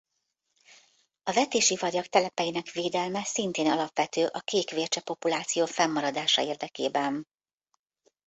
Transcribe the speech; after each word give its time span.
A 1.23 1.31
vetési 1.31 1.75
varjak 1.79 2.05
telepeinek 2.05 2.71
védelme 2.71 3.23
szintén 3.23 3.71
alapvető 3.71 4.25
a 4.25 4.39
kék 4.39 4.69
vércse 4.69 5.01
populáció 5.01 5.65
fennmaradása 5.65 6.41
érdekében. 6.41 7.27